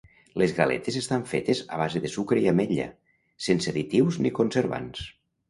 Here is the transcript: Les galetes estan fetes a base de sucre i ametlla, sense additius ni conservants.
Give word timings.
Les 0.41 0.53
galetes 0.59 0.95
estan 1.01 1.25
fetes 1.33 1.61
a 1.75 1.79
base 1.81 2.01
de 2.05 2.11
sucre 2.13 2.41
i 2.47 2.49
ametlla, 2.53 2.89
sense 3.49 3.71
additius 3.75 4.19
ni 4.25 4.35
conservants. 4.43 5.07